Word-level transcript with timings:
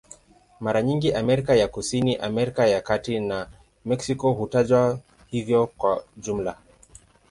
Mara 0.59 0.81
nyingi 0.81 1.13
Amerika 1.13 1.55
ya 1.55 1.67
Kusini, 1.67 2.15
Amerika 2.15 2.67
ya 2.67 2.81
Kati 2.81 3.19
na 3.19 3.49
Meksiko 3.85 4.31
hutajwa 4.31 4.99
hivyo 5.27 5.67
kwa 5.67 6.03
jumla. 6.17 6.57